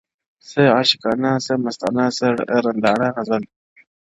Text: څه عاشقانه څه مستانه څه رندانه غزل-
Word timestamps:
څه 0.49 0.61
عاشقانه 0.75 1.31
څه 1.45 1.53
مستانه 1.63 2.05
څه 2.17 2.27
رندانه 2.65 3.07
غزل- 3.15 3.45